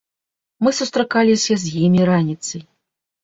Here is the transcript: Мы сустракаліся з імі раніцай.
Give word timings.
Мы 0.67 0.71
сустракаліся 0.77 1.53
з 1.63 1.73
імі 1.83 2.01
раніцай. 2.13 2.61